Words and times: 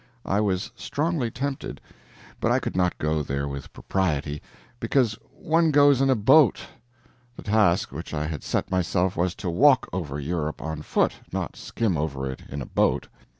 I 0.25 0.41
was 0.41 0.71
strongly 0.75 1.29
tempted, 1.29 1.79
but 2.39 2.51
I 2.51 2.57
could 2.57 2.75
not 2.75 2.97
go 2.97 3.21
there 3.21 3.47
with 3.47 3.71
propriety, 3.71 4.41
because 4.79 5.13
one 5.31 5.69
goes 5.69 6.01
in 6.01 6.09
a 6.09 6.15
boat. 6.15 6.59
The 7.35 7.43
task 7.43 7.91
which 7.91 8.11
I 8.11 8.25
had 8.25 8.41
set 8.41 8.71
myself 8.71 9.15
was 9.15 9.35
to 9.35 9.49
walk 9.51 9.87
over 9.93 10.19
Europe 10.19 10.59
on 10.59 10.81
foot, 10.81 11.13
not 11.31 11.55
skim 11.55 11.99
over 11.99 12.27
it 12.27 12.41
in 12.49 12.63
a 12.63 12.65
boat. 12.65 13.09